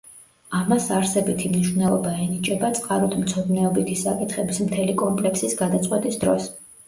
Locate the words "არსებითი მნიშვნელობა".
0.99-2.13